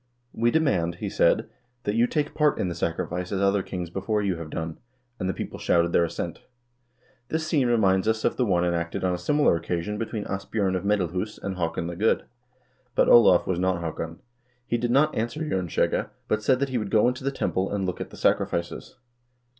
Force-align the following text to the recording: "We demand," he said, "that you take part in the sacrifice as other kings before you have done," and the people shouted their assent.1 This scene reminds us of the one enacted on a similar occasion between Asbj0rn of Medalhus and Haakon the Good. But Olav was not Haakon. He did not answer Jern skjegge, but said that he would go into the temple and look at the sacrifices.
"We 0.33 0.49
demand," 0.49 0.95
he 0.95 1.11
said, 1.11 1.47
"that 1.83 1.93
you 1.93 2.07
take 2.07 2.33
part 2.33 2.57
in 2.57 2.69
the 2.69 2.73
sacrifice 2.73 3.31
as 3.31 3.39
other 3.39 3.61
kings 3.61 3.91
before 3.91 4.23
you 4.23 4.37
have 4.37 4.49
done," 4.49 4.79
and 5.19 5.29
the 5.29 5.33
people 5.35 5.59
shouted 5.59 5.91
their 5.93 6.05
assent.1 6.05 6.41
This 7.29 7.45
scene 7.45 7.67
reminds 7.67 8.07
us 8.07 8.25
of 8.25 8.35
the 8.35 8.43
one 8.43 8.65
enacted 8.65 9.03
on 9.03 9.13
a 9.13 9.17
similar 9.19 9.55
occasion 9.55 9.99
between 9.99 10.23
Asbj0rn 10.25 10.75
of 10.75 10.83
Medalhus 10.85 11.37
and 11.37 11.55
Haakon 11.57 11.85
the 11.85 11.95
Good. 11.95 12.23
But 12.95 13.09
Olav 13.09 13.45
was 13.45 13.59
not 13.59 13.79
Haakon. 13.79 14.21
He 14.65 14.79
did 14.79 14.89
not 14.89 15.13
answer 15.15 15.41
Jern 15.41 15.65
skjegge, 15.67 16.09
but 16.27 16.41
said 16.41 16.59
that 16.61 16.69
he 16.69 16.79
would 16.79 16.89
go 16.89 17.07
into 17.07 17.23
the 17.23 17.29
temple 17.31 17.71
and 17.71 17.85
look 17.85 18.01
at 18.01 18.09
the 18.09 18.17
sacrifices. 18.17 18.95